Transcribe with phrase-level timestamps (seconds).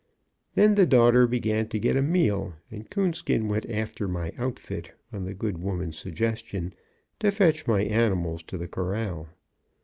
[0.55, 5.25] Then the daughter began to get a meal, and Coonskin went after my outfit, on
[5.25, 6.73] the good woman's suggestion,
[7.19, 9.29] to fetch my animals to the corral.